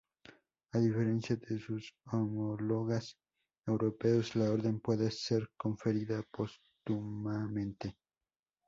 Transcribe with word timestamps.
A 0.71 0.79
diferencia 0.79 1.35
de 1.35 1.59
sus 1.59 1.93
homólogas 2.11 3.15
europeas, 3.67 4.35
la 4.35 4.49
orden 4.51 4.79
puede 4.79 5.11
ser 5.11 5.51
conferida 5.55 6.23
póstumamente. 6.31 7.99